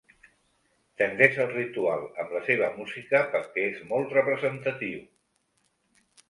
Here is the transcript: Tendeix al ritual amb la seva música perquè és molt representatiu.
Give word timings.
Tendeix 1.01 1.35
al 1.43 1.51
ritual 1.51 2.07
amb 2.23 2.33
la 2.37 2.41
seva 2.47 2.69
música 2.79 3.21
perquè 3.35 3.67
és 3.75 3.85
molt 3.93 4.17
representatiu. 4.19 5.05